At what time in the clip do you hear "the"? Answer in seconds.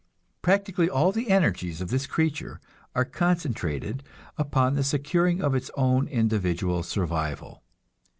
1.11-1.29, 4.73-4.83